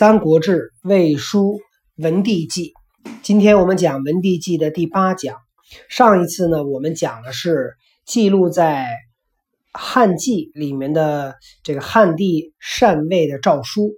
[0.00, 1.60] 三国志》魏书
[1.98, 2.72] 文帝纪，
[3.22, 5.36] 今天我们讲文帝纪的第八讲。
[5.90, 7.74] 上一次呢，我们讲的是
[8.06, 8.86] 记录在
[9.74, 13.90] 汉纪里面的这个汉帝禅位的诏书。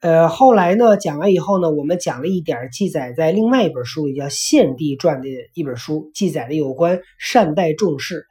[0.00, 8.24] 呃，后来呢，讲完以后呢，我们讲了一点记载在另外一本书里，叫《献帝传》的一本书，记载的有关善待重士。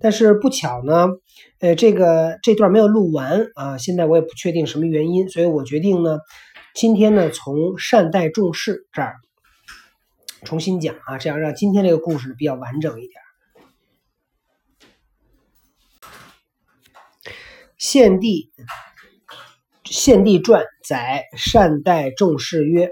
[0.00, 1.08] 但是不巧呢，
[1.58, 6.18] 呃，这个这段没有录完啊，现在我也不确定什么原因，所以我决定呢，
[6.74, 9.16] 今天呢从善待重视这儿
[10.44, 13.12] 重新讲啊，这样让今天这个故事比较完整一点。
[17.76, 18.52] 献帝
[19.84, 22.90] 献帝传载善待重士曰：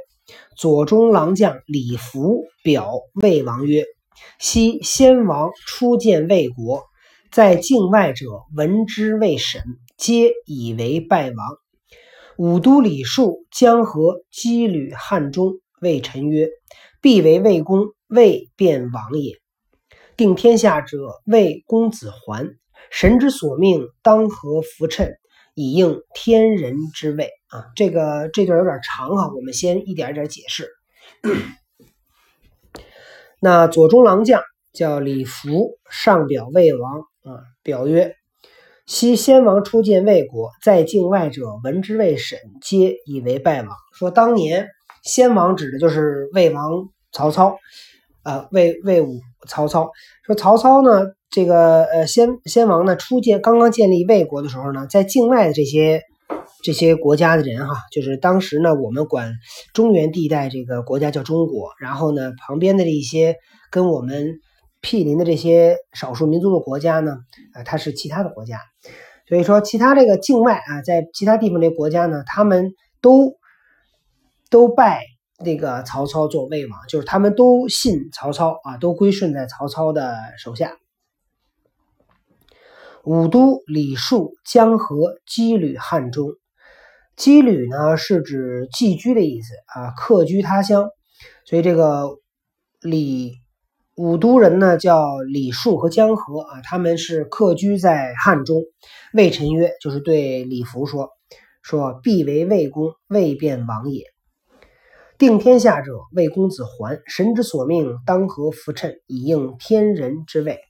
[0.57, 3.85] 左中郎将李福表魏王曰：
[4.41, 6.85] 昔先王初建魏国。
[7.37, 8.25] 在境外者
[8.57, 9.63] 闻之未审，
[9.99, 11.37] 皆以为败亡。
[12.39, 16.49] 武都李树、江河、羁旅汉中，谓臣曰
[17.03, 19.35] ：“必为魏公，未便亡也。”
[20.17, 22.57] 定天下者，魏公子桓。
[22.91, 25.13] 神之所命，当何服称，
[25.55, 27.29] 以应天人之位？
[27.49, 30.71] 啊，这个这段有点长哈，我们先一点一点解释。
[33.41, 34.41] 那左中郎将
[34.73, 37.05] 叫李福，上表魏王。
[37.27, 38.15] 啊，表曰：
[38.87, 43.71] 昔先王初建魏国，在境外者闻之未审，皆以为败亡。
[43.99, 44.69] 说当年
[45.03, 47.59] 先王指的就是魏王曹操，
[48.23, 49.91] 呃，魏魏武曹操。
[50.25, 56.03] 说曹操呢，这个呃先先王呢初建刚刚建立魏国的时候呢，在境外的这些
[56.63, 59.33] 这些国家的人哈，就是当时呢我们管
[59.75, 63.35] 中原地带这个国家叫中国，然后呢旁边的这一些
[63.73, 64.39] 跟我们。
[64.89, 67.19] 毗邻的这些少数民族的国家呢，
[67.55, 68.61] 啊，它是其他的国家，
[69.29, 72.71] 所以说其他这个境外啊，在其他地方这国家呢，他们
[73.01, 73.33] 都
[74.49, 75.03] 都拜
[75.45, 80.77] 那个曹操做魏王，就是他们都信曹操啊，都归顺在曹操的手下。
[83.03, 86.29] 武都、李树、江河、羁旅汉中，
[87.17, 90.91] 羁旅呢是指寄居的意思啊，客居他乡，
[91.45, 92.07] 所以这个
[92.81, 93.33] 李。
[93.97, 98.63] 武都人呢，叫李树和江河啊，他们是客居在汉中。
[99.15, 101.13] 魏臣曰，就是对李福说
[101.65, 104.05] ：“说必为魏公，未变王也。
[105.17, 107.01] 定天下者，魏公子桓。
[107.07, 110.61] 神之所命，当何服称，以应天人之位。”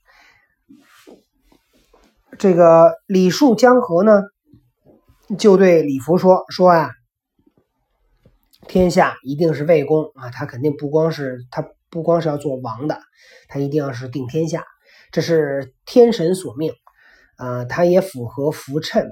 [2.39, 4.23] 这个李树、江河呢，
[5.37, 6.91] 就对李福说：“说啊，
[8.69, 12.99] 天下一定是魏公啊，他肯定不光是他。”不光是要做王的，
[13.47, 14.63] 他一定要是定天下，
[15.11, 16.71] 这是天神所命，
[17.37, 19.03] 啊，他也符合福称，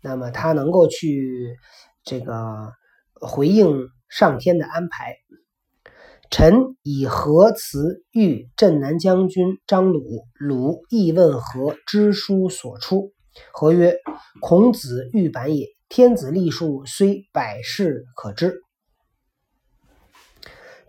[0.00, 1.58] 那么他能够去
[2.04, 2.72] 这个
[3.20, 5.16] 回应上天的安排。
[6.30, 13.12] 臣以何辞谕镇南将军张鲁，鲁亦问何知书所出？
[13.52, 13.96] 何曰：
[14.40, 15.66] 孔子欲板也。
[15.88, 18.60] 天子立数，虽百世可知。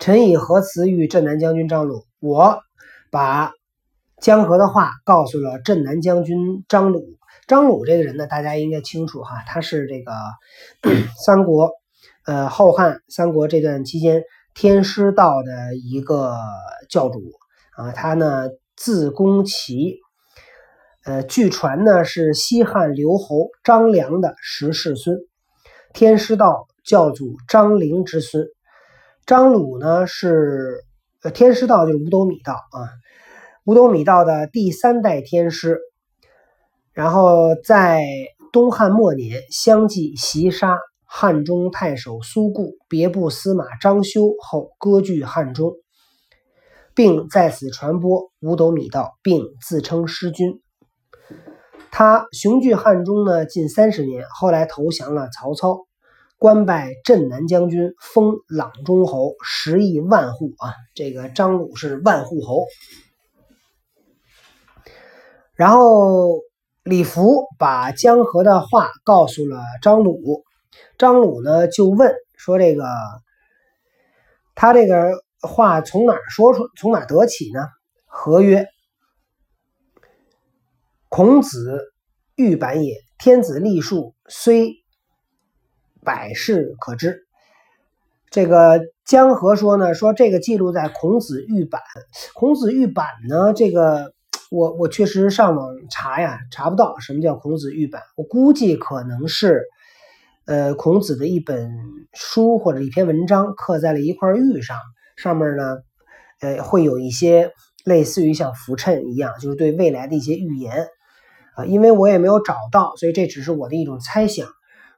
[0.01, 2.07] 臣以何辞与镇南将军张鲁？
[2.19, 2.59] 我
[3.11, 3.51] 把
[4.19, 7.05] 江河的话告诉了镇南将军张鲁。
[7.45, 10.11] 张鲁这个人呢，大家应该清楚哈，他是这个
[11.23, 11.69] 三国，
[12.25, 14.23] 呃，后汉三国这段期间
[14.55, 16.35] 天师道的一个
[16.89, 17.19] 教主
[17.77, 17.91] 啊。
[17.91, 19.99] 他呢字公齐，
[21.05, 25.19] 呃，据传呢是西汉刘侯张良的十世孙，
[25.93, 28.47] 天师道教主张陵之孙。
[29.25, 30.83] 张鲁呢是
[31.23, 32.89] 呃天师道，就是五斗米道啊，
[33.65, 35.79] 五斗米道的第三代天师。
[36.91, 38.03] 然后在
[38.51, 45.73] 东汉末年，相继袭杀汉中太守苏固、别部司马张修后，割据汉中，
[46.93, 50.61] 并在此传播五斗米道，并自称师君。
[51.91, 55.85] 他雄踞汉中呢近三十年，后来投降了曹操。
[56.41, 60.73] 官拜镇南将军，封朗中侯，十亿万户啊！
[60.95, 62.65] 这个张鲁是万户侯。
[65.53, 66.39] 然后
[66.81, 70.43] 李福把江河的话告诉了张鲁，
[70.97, 72.87] 张鲁呢就问说：“这个
[74.55, 75.11] 他这个
[75.41, 76.67] 话从哪说出？
[76.75, 77.67] 从哪得起呢？”
[78.09, 78.65] 何曰
[81.07, 81.93] ：“孔子
[82.33, 84.73] 欲板也，天子立数，虽。”
[86.03, 87.25] 百事可知，
[88.29, 91.81] 这个江河说呢，说这个记录在孔子玉版。
[92.33, 94.13] 孔子玉版呢，这个
[94.49, 98.01] 我我确实上网查呀，查不到什么叫孔子玉版。
[98.15, 99.63] 我估计可能是，
[100.45, 101.71] 呃，孔子的一本
[102.13, 104.77] 书或者一篇文章刻在了一块玉上，
[105.17, 105.77] 上面呢，
[106.39, 107.51] 呃，会有一些
[107.85, 110.87] 类似于像浮衬一样，就是对未来的一些预言
[111.55, 111.65] 啊。
[111.65, 114.47] 因为我也没有找到，所以这只是我的一种猜想。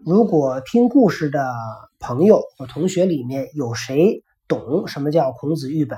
[0.05, 1.53] 如果听故事的
[1.97, 5.97] 朋友或同学里面有谁懂什么叫孔子玉版，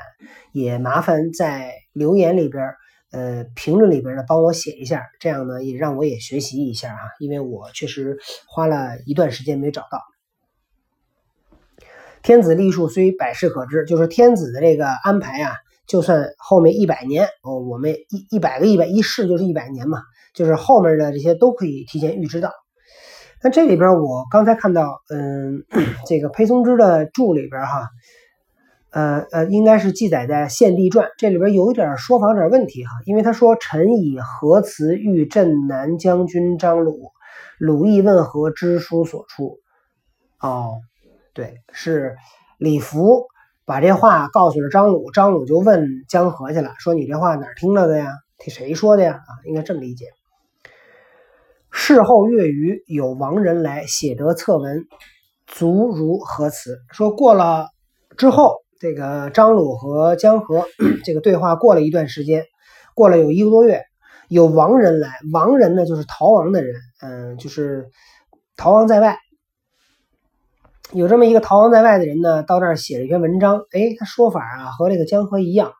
[0.51, 2.63] 也麻烦在留言里边。
[3.11, 8.17] 呃，评论里边呢，帮我写一下，这样呢也让我也学习一下啊，因为我确实
[8.47, 10.01] 花了一段时间没找到。
[12.21, 15.55] 天子历数虽百世可知，就是天子的这个安排啊，
[15.87, 20.01] 就算后面一百年哦，我们一一百个一百一世就是一百年嘛，
[20.33, 22.51] 就是后面的这些都可以提前预知到。
[23.43, 25.63] 那这里边我刚才看到，嗯，
[26.07, 27.89] 这个裴松之的注里边哈。
[28.91, 37.11] 呃呃，应该是记载在《献帝传》这里边有一点说法有点问题哈，因为他说臣以何辞遇镇南将军张鲁，
[37.59, 39.59] 鲁亦问何知书所出？
[40.39, 40.77] 哦，
[41.33, 42.15] 对，是
[42.57, 43.25] 李福
[43.65, 48.13] 把这话告诉了张鲁，张鲁就问江河去了，说你这话哪听到的呀？
[48.37, 49.15] 听谁说的呀？
[49.15, 50.05] 啊，应该这么理解。
[51.77, 54.85] 事后月余，有亡人来写得策文，
[55.45, 56.79] 足如何辞？
[56.91, 57.67] 说过了
[58.17, 58.63] 之后。
[58.77, 60.67] 这个张鲁和江河
[61.05, 62.43] 这个对话过了一段时间，
[62.93, 63.81] 过了有一个多月，
[64.27, 67.89] 有亡人来，亡人呢就是逃亡的人，嗯，就是
[68.57, 69.17] 逃亡在外。
[70.91, 75.71] 有这么一个逃亡在外的人呢，到这儿写了一篇文章，哎，他说法啊和这个江河一样。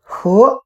[0.00, 0.62] 和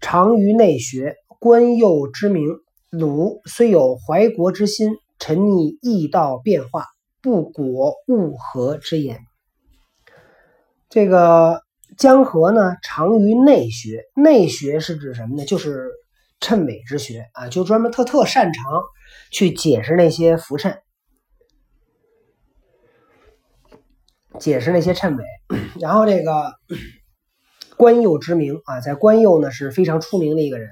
[0.00, 2.46] 长于内学，官幼之名。
[2.88, 6.86] 鲁虽有怀国之心，沉溺易道变化。
[7.20, 9.18] 不果物和之言，
[10.88, 11.62] 这个
[11.98, 14.04] 江河呢，长于内学。
[14.14, 15.44] 内学是指什么呢？
[15.44, 15.90] 就是
[16.40, 18.82] 谶纬之学啊，就专门特特擅长
[19.32, 20.78] 去解释那些浮谶，
[24.38, 25.24] 解释那些谶纬。
[25.80, 26.52] 然后这个
[27.76, 30.68] 官右之名啊，在官右呢是非常出名的一个人。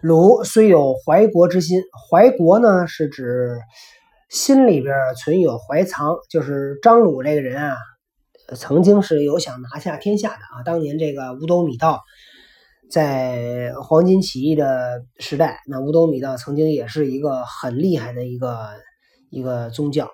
[0.00, 3.58] 鲁虽有怀国之心，怀国呢是指。
[4.30, 7.78] 心里边存有怀藏，就是张鲁这个人啊，
[8.54, 10.62] 曾经是有想拿下天下的啊。
[10.66, 12.02] 当年这个五斗米道
[12.90, 18.68] 在黄巾起义的时代，那五斗米道曾经也是一个很厉害的一个
[19.30, 20.10] 一个宗教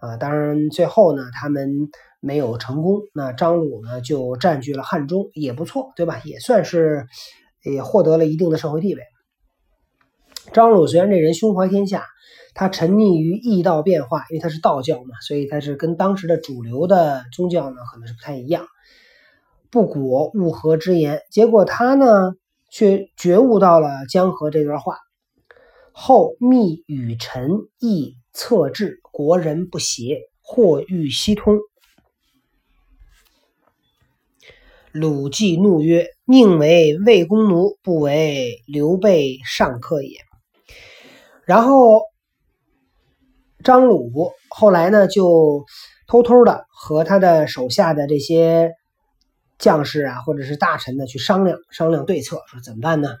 [0.00, 0.16] 啊。
[0.16, 1.68] 当然最后呢，他们
[2.20, 6.22] 没有成功，那张鲁呢就占据了汉中，也不错，对吧？
[6.24, 7.04] 也算是
[7.70, 9.02] 也获得了一定的社会地位。
[10.52, 12.04] 张鲁虽然这人胸怀天下。
[12.54, 18.66] 他沉溺于异道变化，因为他是道教嘛，所以他是跟当时的主流的宗教呢可能是不太一样。
[19.70, 22.32] 不果物和之言，结果他呢
[22.68, 24.96] 却觉悟到了江河这段话，
[25.92, 27.48] 后密与臣
[27.78, 31.60] 议策治，国人不协，或欲西通。
[34.90, 40.18] 鲁季怒曰：“宁为魏公奴，不为刘备上客也。”
[41.48, 42.02] 然后。
[43.64, 45.64] 张鲁后来呢，就
[46.06, 48.70] 偷偷的和他的手下的这些
[49.58, 53.16] 将士啊，或者是大臣呢，去商量商量对策，说怎么办呢？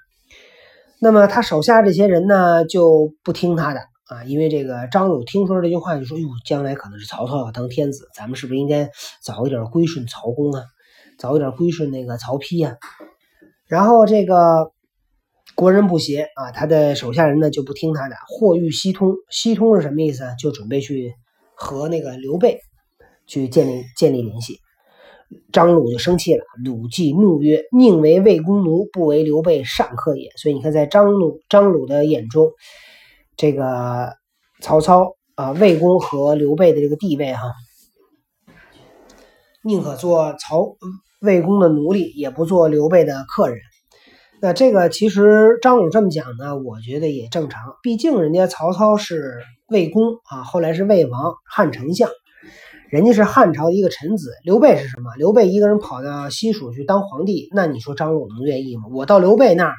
[1.00, 8.88] 那么他手下这些人呢，就不听他的啊，因为这个张鲁听说这句话，就说：“哟，将来可能是曹操要当天子，咱们是不是应该
[9.20, 10.62] 早一点归顺曹公啊？
[11.18, 12.76] 早一点归顺那个曹丕啊？”
[13.66, 14.70] 然后这个。
[15.58, 18.14] 国人不协啊，他的手下人呢就不听他的。
[18.28, 20.22] 或欲西通，西通是什么意思？
[20.38, 21.14] 就准备去
[21.56, 22.60] 和那个刘备
[23.26, 24.60] 去建立建立联系。
[25.52, 32.52] 张鲁就生气了，鲁季怒曰：“宁为魏公奴，不为刘备上客也。”所以你看，在张鲁张鲁的眼中，
[33.36, 34.12] 这个
[34.62, 37.52] 曹操啊，魏公和刘备的这个地位哈，
[39.64, 40.76] 宁可做曹
[41.20, 43.58] 魏公的奴隶，也不做刘备的客人。
[44.40, 47.74] 那这个其实张鲁这么讲呢，我觉得也正常。
[47.82, 52.08] 毕竟人家曹操是魏公啊，后来是魏王、汉丞相，
[52.88, 54.30] 人家是汉朝的一个臣子。
[54.44, 55.12] 刘备是什么？
[55.16, 58.84] 刘备一个人跑到西蜀去当皇帝，那你说张鲁能愿意吗？
[58.92, 59.74] 我到刘备那儿，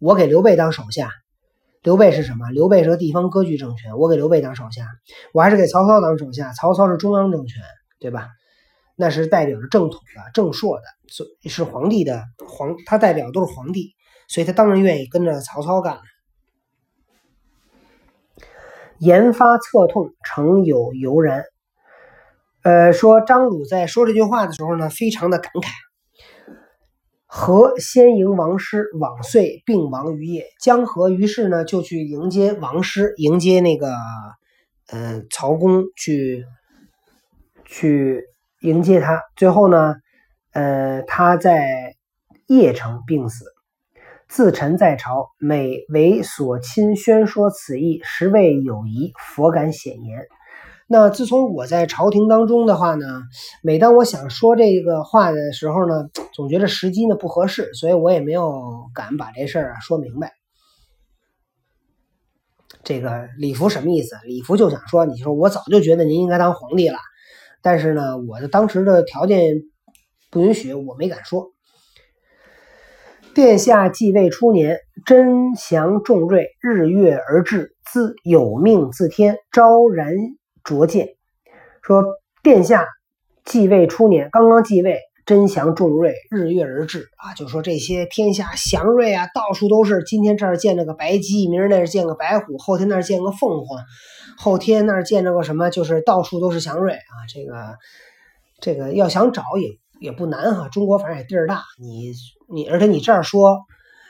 [0.00, 1.10] 我给刘备当手下。
[1.84, 2.50] 刘备是什么？
[2.50, 4.84] 刘备是个地方割据政权，我给刘备当手下，
[5.32, 6.52] 我还是给曹操当手下。
[6.54, 7.62] 曹操是中央政权，
[8.00, 8.30] 对吧？
[8.96, 13.94] 那是代表着正统的、正朔的，是是皇帝的皇，他代表都是皇帝，
[14.28, 16.02] 所以他当然愿意跟着曹操干了。
[18.98, 21.44] 言发侧痛，诚有由然。
[22.62, 25.68] 呃，说张鲁在说这句话的时候呢，非常的感慨。
[27.26, 30.46] 和先迎王师，往岁病亡于夜。
[30.60, 33.96] 江河于是呢就去迎接王师，迎接那个
[34.88, 36.44] 呃曹公去
[37.64, 38.22] 去
[38.60, 39.22] 迎接他。
[39.34, 39.96] 最后呢，
[40.52, 41.96] 呃他在
[42.46, 43.44] 邺城病死。
[44.28, 50.26] 自臣在朝，每为所亲宣说此意，实为有疑，佛感显言。
[50.86, 53.04] 那自从我在朝廷当中的话呢，
[53.62, 60.32] 每当我想说这个话的时候呢，总觉得时机呢不合适，所以我也没有敢把这事儿啊说明白。
[62.82, 64.16] 这个李福什么意思？
[64.24, 66.98] 李福就想说，你说我早就觉得您应该当皇帝了，
[67.60, 69.62] 但是呢，我的当时的条件
[70.32, 71.52] 不允许，我没敢说。
[73.34, 80.14] 殿下继位初年，真祥重瑞，日月而至，自有命自天，昭然
[80.64, 81.08] 卓见。
[81.82, 82.02] 说
[82.42, 82.86] 殿下
[83.44, 90.02] 继位初年，刚刚继位，真祥重瑞，日月而至啊，就说这些天下祥瑞啊，到处都是。
[90.02, 93.84] 今天这儿见了个白鸡，明儿那儿见个白虎，后天那儿见个凤凰，
[94.38, 97.12] 后天那儿见着个什么，就是到处都是祥瑞啊。
[97.28, 97.76] 这个
[98.60, 99.81] 这个要想找也。
[100.02, 102.12] 也不难哈，中国反正也地儿大，你
[102.52, 103.60] 你而且你这儿说，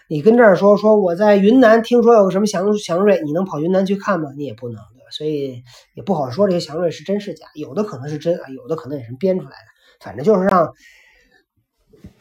[0.09, 4.31] 你跟这儿说说我在云南听说有个什么祥祥瑞，你能跑云南去看吗？
[4.37, 5.11] 你也不能，对吧？
[5.11, 5.63] 所以
[5.95, 9.67] 也不好说这些祥瑞是真是假，有的可能是真啊，有的可能也是编出来的，
[10.01, 10.73] 反正就是让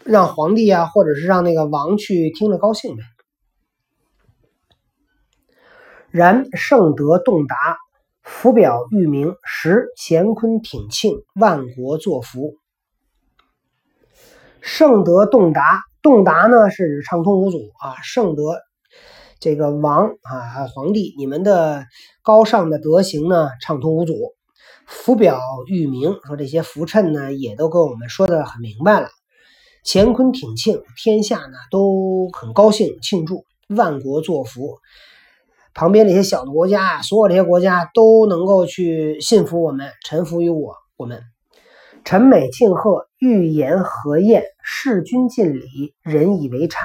[0.04, 3.04] 让皇帝啊，或者是让那个王去听着高兴呗。
[6.10, 7.56] 然圣德洞达，
[8.22, 12.58] 福表裕明，时乾坤挺庆，万国作福。
[14.62, 17.96] 圣德洞达，洞达呢是指畅通无阻啊。
[18.04, 18.60] 圣德
[19.40, 21.86] 这个王啊，皇帝，你们的
[22.22, 24.14] 高尚的德行呢畅通无阻，
[24.86, 29.10] 福表裕明，说这些福称呢也都跟我们说的很明白了。
[29.84, 34.78] 乾坤挺庆，天下呢都很高兴庆祝，万国作福。
[35.74, 41.24] 旁边那些小的国家，所有这些国家都能够去信服我们，臣服于我，我们。
[42.04, 46.78] 臣美庆贺，欲言何宴，事君尽礼，人以为谄。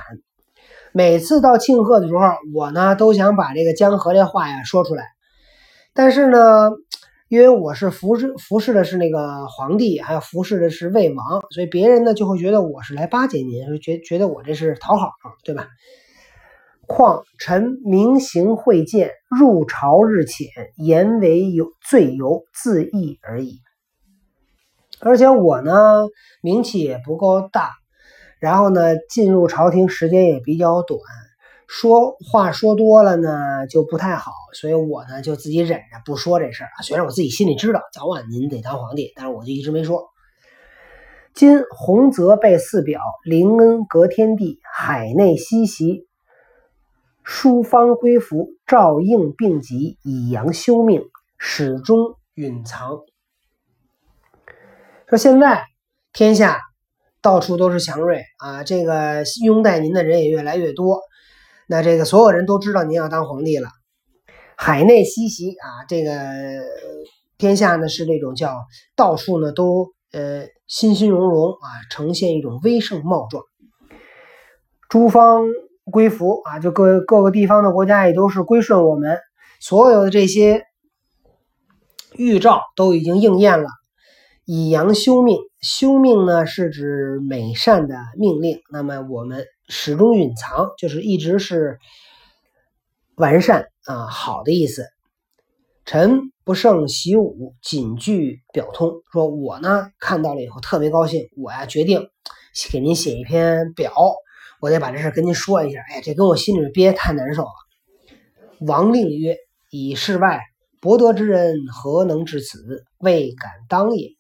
[0.92, 2.20] 每次到庆贺的时候，
[2.54, 5.04] 我呢都想把这个江河这话呀说出来，
[5.94, 6.70] 但是呢，
[7.28, 15.10] 因为我是服侍服侍的是那个皇帝，还有服侍的是魏王，所以别人呢就会觉得我是来巴结您，觉觉得我这是讨好，
[15.44, 15.66] 对吧？
[16.86, 20.46] 况臣明行会见，入朝日浅，
[20.76, 23.58] 言为有罪由，自意而已。
[25.00, 26.06] 而且我呢，
[26.40, 27.72] 名气也不够大，
[28.40, 30.98] 然后呢，进入朝廷时间也比较短，
[31.66, 36.82] 说话说多了呢就不太好，所以我呢就自己忍着不说这事儿啊。
[36.82, 40.06] 虽然我自己心里知道，早晚您得当皇帝，但是我就一直没说。
[41.34, 46.06] 今洪泽被四表，灵恩隔天地，海内西袭，
[47.22, 51.02] 书方归服，照应病疾，以阳休命，
[51.36, 53.00] 始终允藏。
[55.08, 55.62] 说现在
[56.12, 56.60] 天下
[57.22, 61.00] 到处都是祥瑞啊，这个拥戴您的人也越来越多，
[61.68, 63.68] 那这个所有人都知道您要当皇帝了，
[64.56, 66.12] 海内西袭啊，这个
[67.38, 68.64] 天下呢是这种叫
[68.96, 73.44] 到处呢都呃欣欣融融啊，呈现一种威盛茂壮，
[74.88, 75.44] 诸方
[75.84, 79.20] 归服啊，就各各个地方的国家也都是归顺我们，
[79.60, 80.64] 所有的这些
[82.16, 83.68] 预兆都已经应验了。
[84.48, 88.60] 以阳修命，修命呢是指美善的命令。
[88.70, 91.80] 那么我们始终隐藏，就是一直是
[93.16, 94.86] 完善啊，好的意思。
[95.84, 98.92] 臣不胜习武，谨具表通。
[99.12, 102.06] 说我呢看到了以后特别高兴，我呀决定
[102.70, 103.92] 给您写一篇表，
[104.60, 105.80] 我得把这事跟您说一下。
[105.90, 107.50] 哎，这跟我心里憋太难受了。
[108.60, 109.36] 王令曰
[109.70, 110.40] ：“以世外
[110.80, 112.84] 博得之人，何能至此？
[112.98, 114.10] 未敢当也。”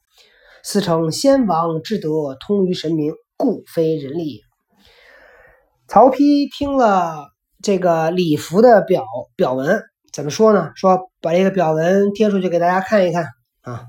[0.68, 4.40] 此称先王之德通于神明，故非人力也。
[5.86, 7.28] 曹丕听了
[7.62, 9.04] 这个李福的表
[9.36, 10.72] 表文，怎么说呢？
[10.74, 13.28] 说把这个表文贴出去给大家看一看
[13.60, 13.84] 啊。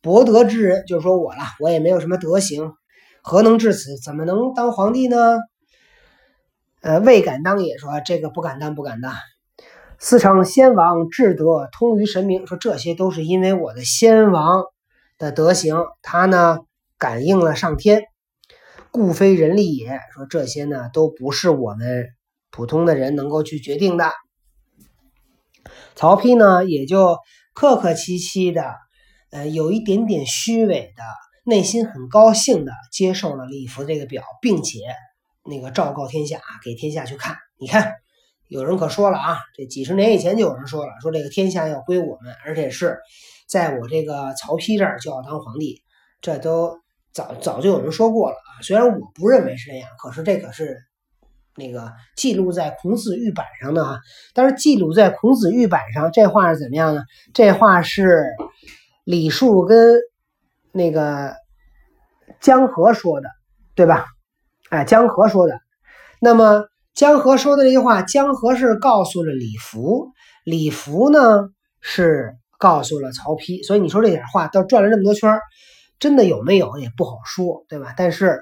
[0.00, 2.72] 博德之人，就是说我了，我也没有什么德行，
[3.22, 4.00] 何能至此？
[4.02, 5.36] 怎么能当皇帝呢？
[6.80, 9.12] 呃，未敢当也，说这个不敢当，不敢当。
[9.98, 14.64] 四称先王至德通于神明，说这些都是因为我的先王。
[15.22, 16.58] 的德行，他呢
[16.98, 18.02] 感应了上天，
[18.90, 20.00] 故非人力也。
[20.12, 22.08] 说这些呢都不是我们
[22.50, 24.10] 普通的人能够去决定的。
[25.94, 27.18] 曹丕呢也就
[27.54, 28.74] 客客气气的，
[29.30, 31.04] 呃，有一点点虚伪的，
[31.44, 34.80] 内心很高兴的接受了李福这个表，并且
[35.48, 37.36] 那个昭告天下，给天下去看。
[37.60, 37.92] 你看，
[38.48, 42.98] 有人可说了啊，这几十年以前就有人说了，说这个天下要归我们，而且是
[43.52, 45.82] 在我这个曹丕这儿就要当皇帝，
[46.22, 46.78] 这都
[47.12, 48.62] 早早就有人说过了啊。
[48.62, 50.78] 虽然我不认为是这样，可是这可是
[51.54, 54.00] 那个记录在孔子玉版上的啊。
[54.32, 57.02] 但是记录在孔子玉版上，这话是怎么样呢？
[57.34, 58.24] 这话是
[59.04, 60.00] 李树跟
[60.72, 61.34] 那个
[62.40, 63.28] 江河说的，
[63.74, 64.06] 对吧？
[64.70, 65.60] 哎，江河说的。
[66.22, 70.08] 那么江河说的这句话，江河是告诉了李福，
[70.42, 71.50] 李福呢
[71.82, 73.66] 是告诉了曹丕。
[73.66, 75.40] 所以你说这点话倒转了这么多圈，
[75.98, 77.92] 真的有没有也不好说，对吧？
[77.96, 78.40] 但是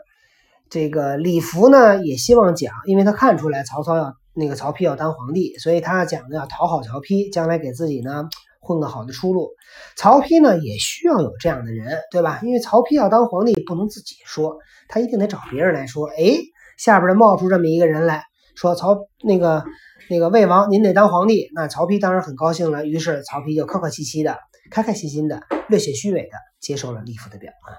[0.69, 8.29] 这个李福呢也希望讲，因为他看出来曹操要那个曹丕要当皇帝，所以他讲的要讨好曹丕，将来给自己呢
[8.61, 9.49] 混个好的出路。
[9.97, 12.41] 曹丕呢也需要有这样的人，对吧？
[12.43, 14.59] 因为曹丕要当皇帝不能自己说。
[14.93, 16.39] 他一定得找别人来说，哎，
[16.77, 18.25] 下边的冒出这么一个人来
[18.61, 19.65] 说，曹那个
[20.11, 21.49] 那个魏王，您得当皇帝。
[21.55, 24.37] 那曹丕当然很高兴了，于是曹丕就客客气气的、
[24.71, 25.41] 开开心心的、
[25.71, 27.73] 略显虚伪的接受了李福的表啊。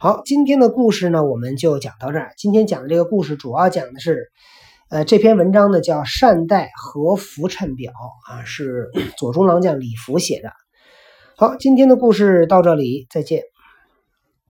[0.00, 2.32] 好，今天的故事呢，我们就讲到这儿。
[2.36, 4.32] 今天讲的这个故事主要讲的是，
[4.88, 7.92] 呃，这篇文章呢叫《善待和服称表》
[8.32, 10.50] 啊，是 左中郎将李福写的。
[11.36, 13.44] 好，今天的故事到这里，再见。